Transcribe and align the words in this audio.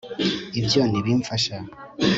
ibyo 0.59 0.81
ntibimfasha 0.89 1.55